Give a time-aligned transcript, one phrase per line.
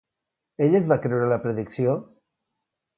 [0.67, 1.97] Ell es va creure la predicció?